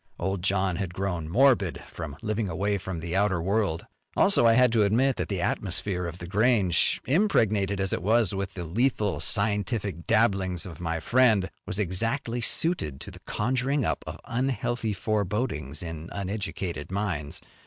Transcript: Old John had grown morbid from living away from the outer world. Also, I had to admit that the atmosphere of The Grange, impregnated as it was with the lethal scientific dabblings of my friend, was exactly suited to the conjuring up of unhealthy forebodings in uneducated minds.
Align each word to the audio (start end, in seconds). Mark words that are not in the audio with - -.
Old 0.17 0.41
John 0.41 0.77
had 0.77 0.95
grown 0.95 1.29
morbid 1.29 1.83
from 1.87 2.17
living 2.23 2.49
away 2.49 2.79
from 2.79 2.99
the 3.01 3.15
outer 3.15 3.39
world. 3.39 3.85
Also, 4.17 4.47
I 4.47 4.53
had 4.53 4.71
to 4.71 4.81
admit 4.81 5.15
that 5.17 5.29
the 5.29 5.41
atmosphere 5.41 6.07
of 6.07 6.17
The 6.17 6.25
Grange, 6.25 6.99
impregnated 7.05 7.79
as 7.79 7.93
it 7.93 8.01
was 8.01 8.33
with 8.33 8.55
the 8.55 8.63
lethal 8.65 9.19
scientific 9.19 10.07
dabblings 10.07 10.65
of 10.65 10.81
my 10.81 10.99
friend, 10.99 11.51
was 11.67 11.77
exactly 11.77 12.41
suited 12.41 12.99
to 13.01 13.11
the 13.11 13.19
conjuring 13.27 13.85
up 13.85 14.03
of 14.07 14.19
unhealthy 14.25 14.93
forebodings 14.93 15.83
in 15.83 16.09
uneducated 16.11 16.91
minds. 16.91 17.39